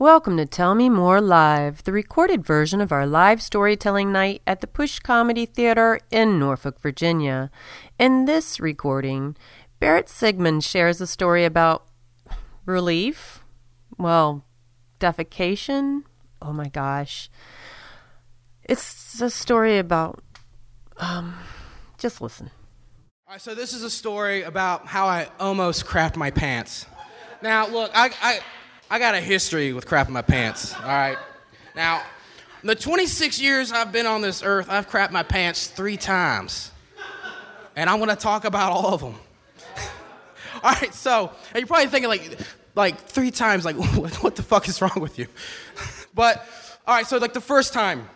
[0.00, 4.60] Welcome to Tell Me More Live, the recorded version of our live storytelling night at
[4.60, 7.50] the Push Comedy Theater in Norfolk, Virginia.
[7.98, 9.34] In this recording,
[9.80, 11.84] Barrett Sigmund shares a story about
[12.64, 13.42] relief,
[13.98, 14.44] well,
[15.00, 16.04] defecation.
[16.40, 17.28] Oh my gosh.
[18.62, 20.22] It's a story about,
[20.98, 21.34] um,
[21.98, 22.52] just listen.
[23.26, 26.86] All right, so this is a story about how I almost crapped my pants.
[27.42, 28.40] Now, look, I, I,
[28.90, 31.18] I got a history with crapping my pants, all right?
[31.76, 32.02] Now,
[32.62, 36.70] the 26 years I've been on this earth, I've crapped my pants three times.
[37.76, 39.14] And I'm gonna talk about all of them.
[40.62, 42.38] all right, so, and you're probably thinking, like,
[42.74, 45.26] like three times, like, what, what the fuck is wrong with you?
[46.14, 46.44] but,
[46.86, 48.08] all right, so, like, the first time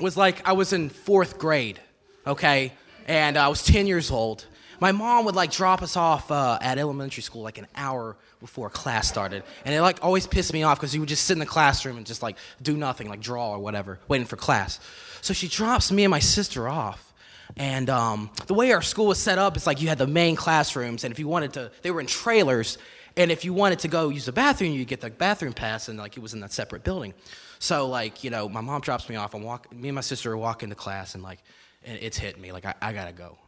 [0.00, 1.80] was like I was in fourth grade,
[2.26, 2.72] okay?
[3.06, 4.46] and uh, I was 10 years old.
[4.82, 8.68] My mom would like drop us off uh, at elementary school like an hour before
[8.68, 11.38] class started, and it like always pissed me off because you would just sit in
[11.38, 14.80] the classroom and just like do nothing, like draw or whatever, waiting for class.
[15.20, 17.14] So she drops me and my sister off,
[17.56, 20.34] and um, the way our school was set up, it's like you had the main
[20.34, 22.76] classrooms, and if you wanted to, they were in trailers,
[23.16, 25.96] and if you wanted to go use the bathroom, you get the bathroom pass, and
[25.96, 27.14] like it was in that separate building.
[27.60, 29.72] So like you know, my mom drops me off, and walk.
[29.72, 31.38] Me and my sister are walking to class, and like
[31.84, 33.38] and it's hitting me like I, I gotta go,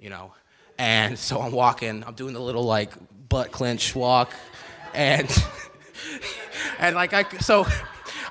[0.00, 0.32] you know.
[0.78, 2.92] And so I'm walking, I'm doing the little like
[3.28, 4.32] butt clench walk,
[4.94, 5.28] and
[6.78, 7.66] and like I so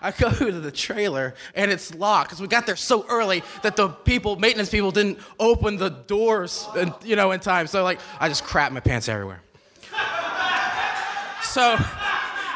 [0.02, 3.76] I go to the trailer and it's locked because we got there so early that
[3.76, 7.68] the people, maintenance people, didn't open the doors, and, you know, in time.
[7.68, 9.42] So like I just crap my pants everywhere.
[11.44, 11.78] so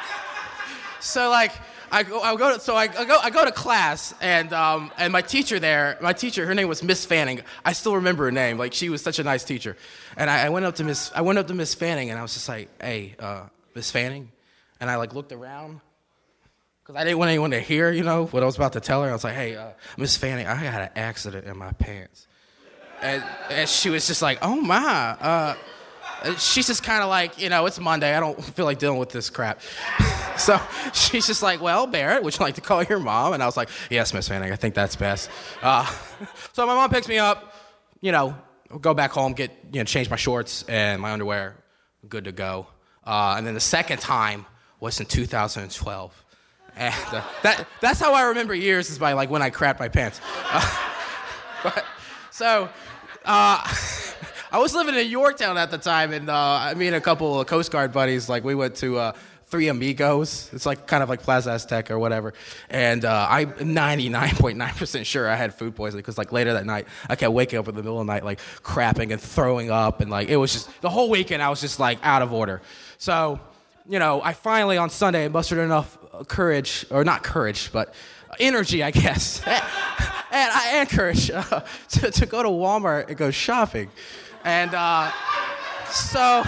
[0.99, 1.51] so like
[1.95, 4.91] I go, I go to, so I, I, go, I go to class, and, um,
[4.97, 7.39] and my teacher there, my teacher, her name was Miss Fanning.
[7.63, 8.57] I still remember her name.
[8.57, 9.77] Like, she was such a nice teacher.
[10.17, 12.21] And I, I went up to Miss, I went up to Miss Fanning, and I
[12.21, 13.43] was just like, hey, uh,
[13.75, 14.29] Miss Fanning?
[14.81, 15.79] And I, like, looked around,
[16.83, 19.01] because I didn't want anyone to hear, you know, what I was about to tell
[19.01, 19.09] her.
[19.09, 22.27] I was like, hey, uh, Miss Fanning, I had an accident in my pants.
[23.01, 24.75] And, and she was just like, oh, my.
[25.17, 25.55] Uh,
[26.37, 28.15] she's just kind of like, you know, it's Monday.
[28.15, 29.61] I don't feel like dealing with this crap.
[30.37, 30.59] so
[30.93, 33.33] she's just like, well, Barrett, would you like to call your mom?
[33.33, 35.29] And I was like, yes, Miss Fanning, I think that's best.
[35.61, 35.85] Uh,
[36.53, 37.53] so my mom picks me up,
[38.01, 38.35] you know,
[38.81, 41.55] go back home, get, you know, change my shorts and my underwear,
[42.07, 42.67] good to go.
[43.05, 44.45] Uh, and then the second time
[44.79, 46.23] was in 2012.
[46.77, 49.87] And uh, that, that's how I remember years is by like when I crapped my
[49.87, 50.19] pants.
[50.51, 50.89] Uh,
[51.63, 51.85] but,
[52.31, 52.69] so,
[53.23, 53.63] uh,
[54.55, 57.45] I was living in Yorktown at the time, and uh, me and a couple of
[57.45, 59.11] Coast Guard buddies, like we went to uh,
[59.47, 60.49] Three Amigos.
[60.53, 62.33] It's like kind of like Plaza Aztec or whatever.
[62.69, 67.17] And uh, I'm 99.9% sure I had food poisoning because like later that night, I
[67.17, 70.09] kept waking up in the middle of the night like crapping and throwing up, and
[70.09, 72.61] like it was just the whole weekend I was just like out of order.
[72.97, 73.41] So,
[73.89, 75.97] you know, I finally on Sunday mustered enough
[76.29, 77.93] courage, or not courage, but
[78.39, 79.61] energy, I guess, and,
[80.31, 81.43] and courage uh,
[81.89, 83.91] to, to go to Walmart and go shopping.
[84.45, 85.11] And uh,
[85.89, 86.43] so,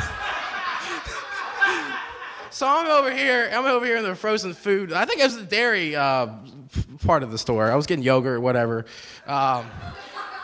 [2.51, 3.49] so I'm over here.
[3.51, 4.93] I'm over here in the frozen food.
[4.93, 6.27] I think it was the dairy uh,
[7.03, 7.71] part of the store.
[7.71, 8.85] I was getting yogurt, or whatever.
[9.25, 9.65] Um,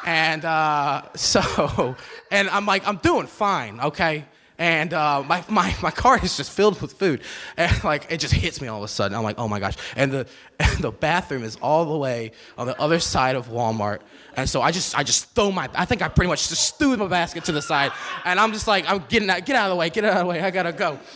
[0.04, 1.96] and uh, so,
[2.32, 4.26] and I'm like, I'm doing fine, okay?
[4.58, 7.22] And uh, my, my, my car is just filled with food.
[7.58, 9.18] And like it just hits me all of a sudden.
[9.18, 9.76] I'm like oh my gosh.
[9.96, 10.28] And the,
[10.60, 14.00] and the bathroom is all the way on the other side of walmart.
[14.36, 16.96] And so i just i just throw my i think i pretty much just threw
[16.98, 17.92] my basket to the side.
[18.26, 20.20] And i'm just like i'm getting out get out of the way get out of
[20.20, 20.42] the way.
[20.42, 21.00] I gotta go.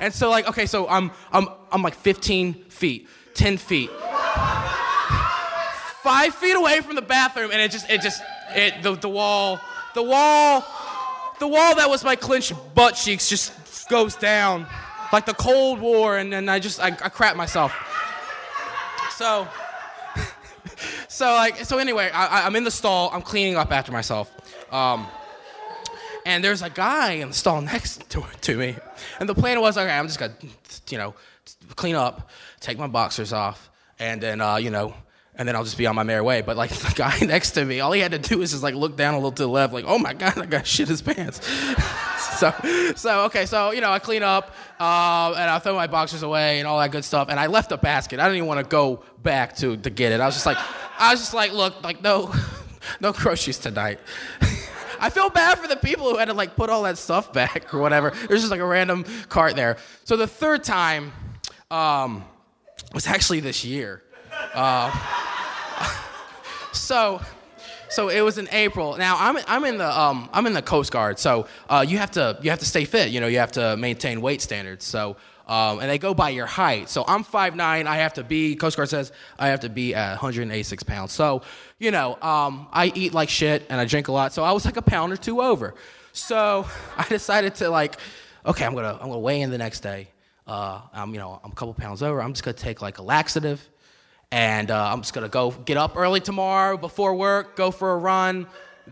[0.00, 3.90] And so like okay so i'm i'm i'm like 15 feet 10 feet.
[6.02, 9.60] Five feet away from the bathroom and it just it just it the, the wall
[9.94, 10.64] the wall
[11.38, 14.66] the wall that was my clenched butt cheeks just goes down
[15.12, 17.72] like the Cold War, and then I just I, I crap myself.
[19.10, 19.48] So,
[21.08, 23.10] so like so anyway, I, am in the stall.
[23.12, 24.30] I'm cleaning up after myself.
[24.72, 25.06] Um,
[26.24, 28.76] and there's a guy in the stall next to, to me.
[29.20, 30.34] And the plan was, okay, I'm just gonna,
[30.90, 31.14] you know,
[31.76, 32.30] clean up,
[32.60, 34.94] take my boxers off, and then, uh, you know,
[35.38, 36.40] and then I'll just be on my merry way.
[36.40, 38.74] But like the guy next to me, all he had to do was just like
[38.74, 41.02] look down a little to the left, like, oh my god, I got shit his
[41.02, 41.46] pants.
[42.38, 42.52] so,
[42.96, 46.58] so okay, so you know, I clean up uh, and I throw my boxers away
[46.58, 47.28] and all that good stuff.
[47.28, 48.20] And I left a basket.
[48.20, 50.20] I didn't even want to go back to to get it.
[50.20, 50.58] I was just like,
[50.98, 52.34] I was just like, look, like no,
[53.00, 54.00] no groceries tonight.
[54.98, 57.74] I feel bad for the people who had to like put all that stuff back
[57.74, 58.12] or whatever.
[58.28, 59.76] There's just like a random cart there.
[60.04, 61.12] So the third time
[61.70, 62.24] um,
[62.94, 64.02] was actually this year.
[64.54, 64.90] Uh,
[66.76, 67.20] so,
[67.88, 68.96] so it was in April.
[68.96, 72.10] Now I'm I'm in the um, I'm in the Coast Guard, so uh, you have
[72.12, 73.10] to you have to stay fit.
[73.10, 74.84] You know, you have to maintain weight standards.
[74.84, 75.16] So
[75.48, 76.88] Um, and they go by your height.
[76.88, 77.86] So I'm 5'9.
[77.86, 81.12] I have to be, Coast Guard says, I have to be at 186 pounds.
[81.12, 81.42] So,
[81.78, 84.32] you know, um, I eat like shit and I drink a lot.
[84.32, 85.74] So I was like a pound or two over.
[86.12, 86.66] So
[86.98, 87.94] I decided to like,
[88.44, 90.08] okay, I'm gonna I'm gonna weigh in the next day.
[90.48, 92.20] Uh, I'm you know I'm a couple pounds over.
[92.20, 93.60] I'm just gonna take like a laxative,
[94.30, 97.96] and uh, I'm just gonna go get up early tomorrow before work, go for a
[97.96, 98.46] run.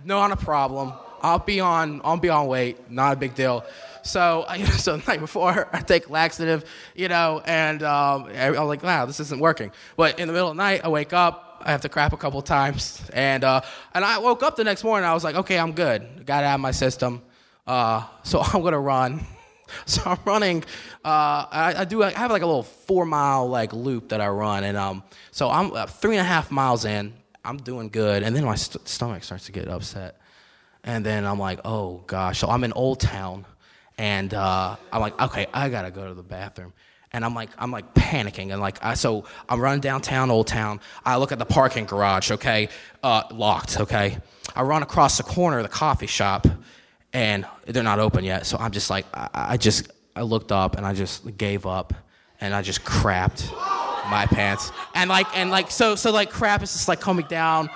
[0.05, 0.93] Not a problem.
[1.23, 2.91] I'll be on I'll be on weight.
[2.91, 3.65] Not a big deal.
[4.03, 6.65] So, you know, so the night before, I take laxative,
[6.95, 9.73] you know, and um, I'm like, wow, this isn't working.
[9.97, 12.17] But in the middle of the night, I wake up, I have to crap a
[12.17, 13.63] couple times, and uh,
[13.95, 15.09] and I woke up the next morning.
[15.09, 16.27] I was like, okay, I'm good.
[16.27, 17.23] Got it out of my system.
[17.67, 19.25] Uh, so I'm gonna run.
[19.87, 20.65] So I'm running.
[21.05, 22.03] Uh, I, I, do.
[22.03, 25.51] I have like a little four mile like loop that I run, and um, so
[25.51, 27.13] I'm uh, three and a half miles in.
[27.45, 30.21] I'm doing good, and then my st- stomach starts to get upset,
[30.85, 32.39] and then I'm like, oh gosh.
[32.39, 33.45] So I'm in Old Town,
[33.99, 36.73] and uh, I'm like, okay, I gotta go to the bathroom
[37.15, 40.81] and I'm like, I'm like panicking, and like, I, so I'm running downtown, Old Town.
[41.05, 42.69] I look at the parking garage, okay,
[43.05, 44.19] uh, locked, okay.
[44.57, 46.49] I run across the corner of the coffee shop,
[47.15, 48.45] and they're not open yet.
[48.45, 51.95] So I'm just like, I, I just, I looked up and I just gave up,
[52.41, 53.51] and I just crapped
[54.11, 57.71] my pants, and like, and like, so, so like, crap is just like coming down,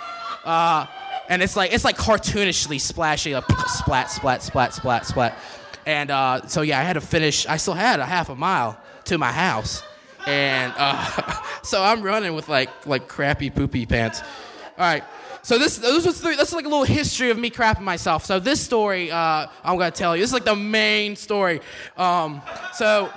[0.44, 0.84] uh,
[1.30, 5.38] and it's like, it's like cartoonishly splashy, like splat, splat, splat, splat, splat.
[5.86, 7.46] And uh, so yeah, I had to finish.
[7.46, 9.82] I still had a half a mile to my house,
[10.26, 14.20] and uh, so I'm running with like like crappy poopy pants.
[14.20, 15.04] All right.
[15.42, 18.24] So this this was three, that's like a little history of me crapping myself.
[18.24, 20.22] So this story uh, I'm gonna tell you.
[20.22, 21.60] This is like the main story.
[21.96, 22.42] Um,
[22.74, 23.10] so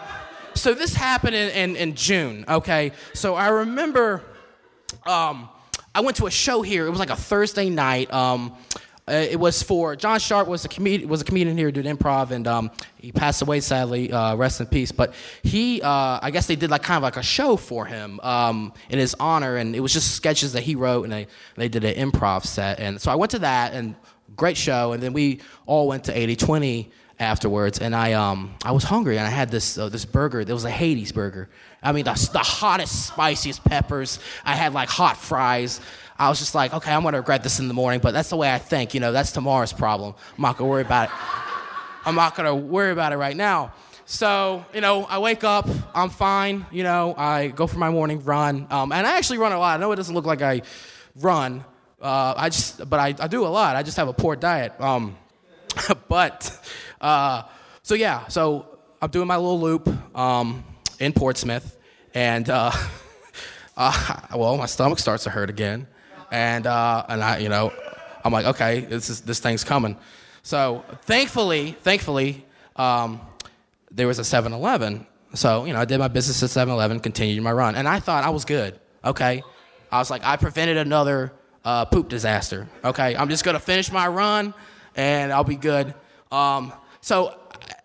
[0.54, 2.46] so this happened in, in, in, June.
[2.48, 2.92] Okay.
[3.14, 4.24] So I remember
[5.06, 5.50] um,
[5.96, 6.86] I went to a show here.
[6.86, 8.12] It was like a Thursday night.
[8.14, 8.56] Um,
[9.08, 11.86] uh, it was for John Sharp was a comedian was a comedian here who did
[11.86, 14.92] improv and um, he passed away sadly uh, rest in peace.
[14.92, 18.20] But he uh, I guess they did like kind of like a show for him
[18.22, 21.68] um, in his honor and it was just sketches that he wrote and they they
[21.68, 22.80] did an improv set.
[22.80, 23.96] And so I went to that and
[24.36, 28.84] great show and then we all went to 8020 afterwards and I um I was
[28.84, 31.50] hungry and I had this uh, this burger there was a Hades burger
[31.84, 35.80] I mean the, the hottest spiciest peppers I had like hot fries
[36.22, 38.36] I was just like, okay, I'm gonna regret this in the morning, but that's the
[38.36, 38.94] way I think.
[38.94, 40.14] You know, that's tomorrow's problem.
[40.38, 41.16] I'm not gonna worry about it.
[42.06, 43.74] I'm not gonna worry about it right now.
[44.06, 46.68] So, you know, I wake up, I'm fine.
[46.72, 49.80] You know, I go for my morning run, um, and I actually run a lot.
[49.80, 50.62] I know it doesn't look like I
[51.16, 51.66] run,
[52.00, 53.76] uh, I just, but I, I, do a lot.
[53.76, 54.80] I just have a poor diet.
[54.80, 55.18] Um,
[56.08, 56.68] but,
[57.00, 57.44] uh,
[57.84, 60.64] so yeah, so I'm doing my little loop um,
[61.00, 61.78] in Portsmouth,
[62.14, 62.72] and uh,
[63.78, 65.88] uh well, my stomach starts to hurt again
[66.32, 67.72] and uh, and I, you know,
[68.24, 69.98] I'm like, okay, this is this thing's coming.
[70.44, 72.46] So thankfully, thankfully,
[72.76, 73.22] um,
[73.92, 75.06] there was a 7-Eleven.
[75.34, 78.24] So you know, I did my business at 7-Eleven, continued my run, and I thought
[78.24, 78.80] I was good.
[79.04, 79.44] Okay,
[79.92, 81.34] I was like, I prevented another
[81.66, 82.68] uh, poop disaster.
[82.84, 84.54] Okay, I'm just gonna finish my run,
[84.96, 85.94] and I'll be good.
[86.32, 87.36] Um, so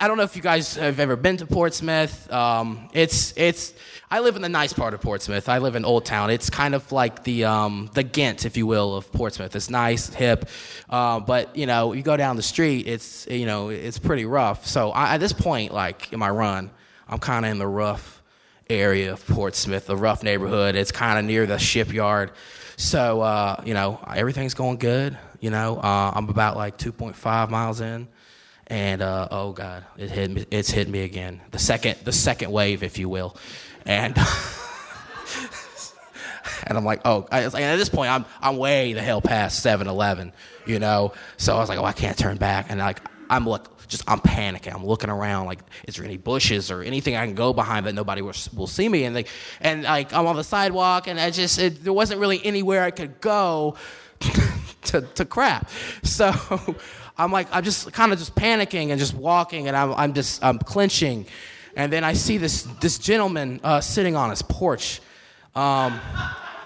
[0.00, 2.30] I don't know if you guys have ever been to Portsmouth.
[2.30, 3.72] Um, it's it's
[4.10, 5.48] I live in the nice part of Portsmouth.
[5.48, 6.30] I live in Old Town.
[6.30, 9.56] It's kind of like the um, the Ghent, if you will, of Portsmouth.
[9.56, 10.48] It's nice, hip,
[10.90, 14.66] uh, but you know, you go down the street, it's you know, it's pretty rough.
[14.66, 16.70] So I, at this point, like in my run,
[17.08, 18.22] I'm kind of in the rough
[18.68, 20.74] area of Portsmouth, the rough neighborhood.
[20.74, 22.32] It's kind of near the shipyard.
[22.76, 25.18] So uh, you know, everything's going good.
[25.40, 28.08] You know, uh, I'm about like 2.5 miles in
[28.66, 31.40] and uh, oh god, it hit me, it's hit me again.
[31.50, 33.36] The second, the second wave, if you will,
[33.84, 34.16] and
[36.66, 39.64] and I'm like, oh, I, like, at this point, I'm I'm way the hell past
[39.64, 40.32] 7-Eleven,
[40.66, 41.12] you know.
[41.36, 44.20] So I was like, oh, I can't turn back, and like I'm look, just I'm
[44.20, 44.74] panicking.
[44.74, 47.94] I'm looking around, like, is there any bushes or anything I can go behind that
[47.94, 49.04] nobody will, will see me?
[49.04, 49.28] And like,
[49.60, 52.90] and like I'm on the sidewalk, and I just it, there wasn't really anywhere I
[52.90, 53.76] could go
[54.82, 55.70] to to crap.
[56.02, 56.32] So.
[57.18, 60.44] I'm like, I'm just kind of just panicking and just walking, and I'm, I'm just,
[60.44, 61.24] I'm clenching.
[61.74, 65.00] And then I see this, this gentleman uh, sitting on his porch,
[65.54, 65.98] um,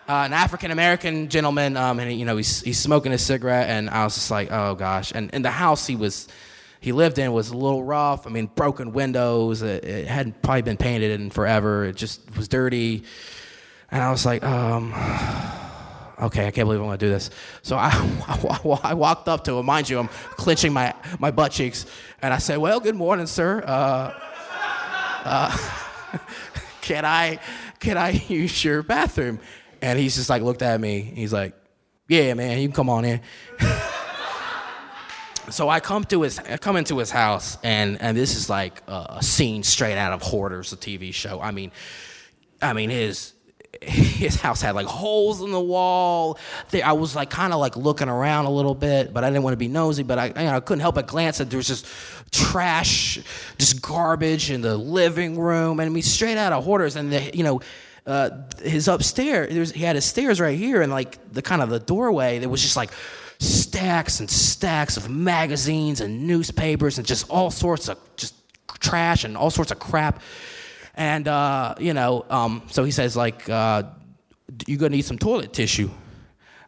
[0.08, 3.88] uh, an African American gentleman, um, and you know he's, he's smoking a cigarette, and
[3.88, 5.12] I was just like, oh gosh.
[5.14, 6.26] And in the house he was,
[6.80, 8.26] he lived in was a little rough.
[8.26, 9.60] I mean, broken windows.
[9.60, 11.84] It, it hadn't probably been painted in forever.
[11.84, 13.04] It just was dirty.
[13.90, 14.94] And I was like, um,
[16.22, 17.30] okay, I can't believe I'm gonna do this.
[17.62, 17.90] So I,
[18.82, 21.84] I, walked up to him, mind you, I'm clenching my, my butt cheeks,
[22.22, 23.62] and I said, well, good morning, sir.
[23.66, 24.18] Uh,
[25.24, 25.58] uh,
[26.80, 27.40] can I,
[27.78, 29.38] can I use your bathroom?
[29.82, 31.00] And he's just like looked at me.
[31.00, 31.54] He's like,
[32.08, 33.20] yeah, man, you can come on in.
[35.52, 38.82] So I come to his, I come into his house, and and this is like
[38.86, 41.40] a, scene straight out of Hoarders, a TV show.
[41.40, 41.72] I mean,
[42.60, 43.34] I mean his
[43.82, 46.38] his house had like holes in the wall.
[46.84, 49.54] I was like kind of like looking around a little bit, but I didn't want
[49.54, 50.02] to be nosy.
[50.02, 51.86] But I, you know, I couldn't help but glance at there was just
[52.30, 53.18] trash,
[53.58, 56.96] just garbage in the living room, and I mean straight out of Hoarders.
[56.96, 57.60] And the, you know,
[58.06, 58.30] uh,
[58.62, 62.38] his upstairs, he had his stairs right here, and like the kind of the doorway,
[62.38, 62.90] there was just like
[63.40, 68.34] stacks and stacks of magazines and newspapers and just all sorts of just
[68.78, 70.20] trash and all sorts of crap.
[70.94, 73.84] And, uh, you know, um, so he says, like, uh,
[74.66, 75.90] you're to need some toilet tissue.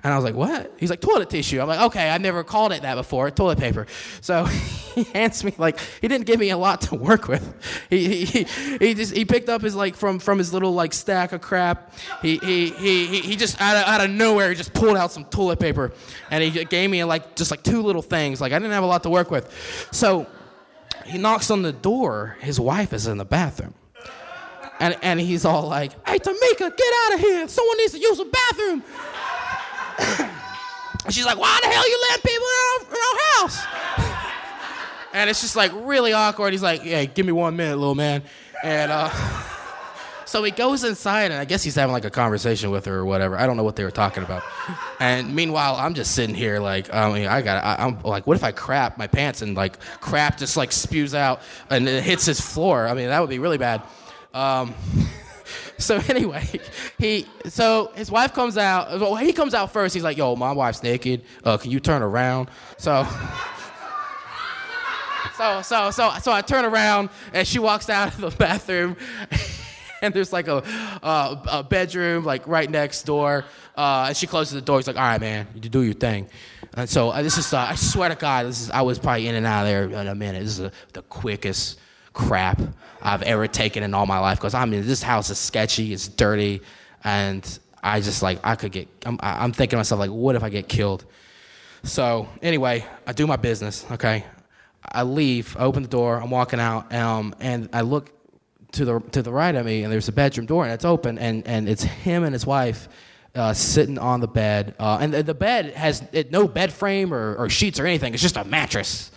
[0.05, 0.73] And I was like, what?
[0.79, 1.61] He's like, toilet tissue.
[1.61, 3.87] I'm like, okay, I've never called it that before, toilet paper.
[4.21, 4.45] So
[4.95, 7.55] he hands me, like, he didn't give me a lot to work with.
[7.89, 11.33] He, he, he just, he picked up his, like, from, from his little, like, stack
[11.33, 11.93] of crap.
[12.21, 15.25] He, he, he, he just, out of, out of nowhere, he just pulled out some
[15.27, 15.93] toilet paper.
[16.31, 18.41] And he gave me, like, just, like, two little things.
[18.41, 19.89] Like, I didn't have a lot to work with.
[19.93, 20.27] So
[21.07, 22.37] he knocks on the door.
[22.41, 23.75] His wife is in the bathroom.
[24.81, 27.47] And, and he's all like, hey, Tamika, get out of here.
[27.47, 28.83] Someone needs to use the bathroom.
[31.11, 34.29] she's like, why the hell you letting people in our, in our house?
[35.13, 36.53] and it's just like really awkward.
[36.53, 38.23] He's like, hey, give me one minute, little man.
[38.63, 39.11] And uh,
[40.25, 43.05] so he goes inside, and I guess he's having like a conversation with her or
[43.05, 43.37] whatever.
[43.37, 44.43] I don't know what they were talking about.
[45.01, 48.45] And meanwhile, I'm just sitting here like, I mean, I got, I'm like, what if
[48.45, 52.41] I crap my pants and like crap just like spews out and it hits his
[52.41, 52.87] floor?
[52.87, 53.83] I mean, that would be really bad.
[54.33, 54.75] Um,
[55.85, 56.49] so anyway,
[56.99, 59.01] he so his wife comes out.
[59.01, 59.95] Well, he comes out first.
[59.95, 61.25] He's like, "Yo, my wife's naked.
[61.45, 62.49] Uh, can you turn around?"
[62.79, 63.07] So.
[65.35, 68.97] So, so, so, so I turn around and she walks out of the bathroom,
[70.03, 70.63] and there's like a,
[71.03, 73.45] a bedroom like right next door.
[73.77, 74.79] Uh, and she closes the door.
[74.79, 76.29] He's like, "All right, man, you do your thing."
[76.75, 78.71] And so uh, this is, uh, I swear to God, this is.
[78.71, 80.43] I was probably in and out of there in a minute.
[80.43, 81.81] This is the quickest
[82.13, 82.61] crap
[83.03, 84.39] I've ever taken in all my life.
[84.39, 86.63] Because I mean, this house is sketchy, it's dirty,
[87.05, 88.89] and I just like I could get.
[89.05, 91.05] I'm, I'm thinking to myself like, what if I get killed?
[91.83, 93.85] So anyway, I do my business.
[93.91, 94.25] Okay,
[94.85, 98.11] I leave, I open the door, I'm walking out, um, and I look
[98.73, 101.19] to the to the right of me, and there's a bedroom door, and it's open,
[101.19, 102.89] and and it's him and his wife.
[103.35, 107.15] Uh, sitting on the bed, uh, and the, the bed has it, no bed frame
[107.15, 108.13] or, or sheets or anything.
[108.13, 109.11] It's just a mattress.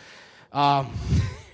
[0.53, 0.93] Um,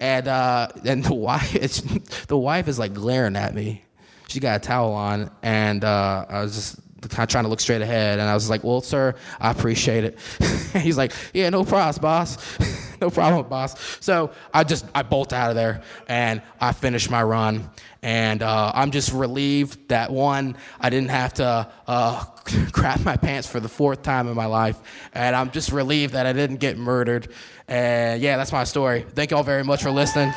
[0.00, 3.84] and uh, and the wife, the wife is like glaring at me.
[4.28, 7.60] She got a towel on, and uh, I was just kind of trying to look
[7.60, 10.18] straight ahead, and I was like, "Well, sir, I appreciate it."
[10.78, 12.96] He's like, "Yeah, no problems, boss.
[13.00, 17.22] no problem, boss." So I just I bolt out of there, and I finish my
[17.22, 17.68] run,
[18.02, 22.24] and uh, I'm just relieved that one I didn't have to uh,
[22.72, 24.78] crap my pants for the fourth time in my life,
[25.12, 27.28] and I'm just relieved that I didn't get murdered.
[27.70, 29.06] And yeah, that's my story.
[29.14, 30.34] Thank you all very much for listening.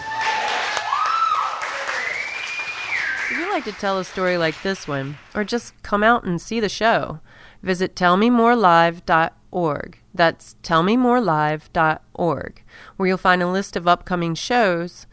[3.32, 6.40] If you'd like to tell a story like this one, or just come out and
[6.40, 7.22] see the show,
[7.64, 10.00] visit tellmemorelive.org.
[10.14, 12.64] That's tellmemorelive.org,
[12.96, 15.08] where you'll find a list of upcoming shows,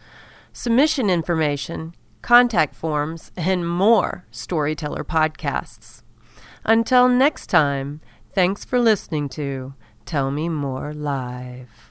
[0.53, 6.03] submission information, contact forms, and more storyteller podcasts.
[6.65, 8.03] Until next time,
[8.35, 9.73] thanks for listening to
[10.05, 11.90] Tell Me More Live.